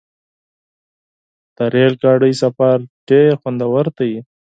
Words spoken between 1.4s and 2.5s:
د ریل ګاډي